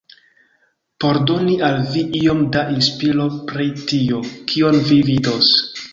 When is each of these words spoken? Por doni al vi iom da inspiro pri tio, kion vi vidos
Por 1.03 1.19
doni 1.31 1.57
al 1.67 1.77
vi 1.91 2.01
iom 2.21 2.41
da 2.55 2.63
inspiro 2.77 3.27
pri 3.53 3.69
tio, 3.91 4.23
kion 4.53 4.81
vi 4.89 4.99
vidos 5.13 5.53